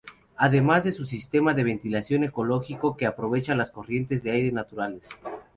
Además 0.37 0.83
de 0.83 0.91
su 0.93 1.05
sistema 1.05 1.53
de 1.53 1.63
ventilación 1.63 2.23
ecológico 2.23 2.97
que 2.97 3.05
aprovecha 3.05 3.53
las 3.53 3.69
corrientes 3.69 4.23
de 4.23 4.31
aire 4.31 4.51
naturales. 4.51 5.07